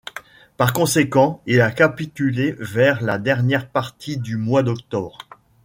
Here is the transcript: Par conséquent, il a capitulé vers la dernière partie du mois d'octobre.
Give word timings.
Par 0.57 0.73
conséquent, 0.73 1.43
il 1.45 1.61
a 1.61 1.69
capitulé 1.69 2.55
vers 2.57 3.03
la 3.03 3.19
dernière 3.19 3.69
partie 3.69 4.17
du 4.17 4.35
mois 4.35 4.63
d'octobre. 4.63 5.19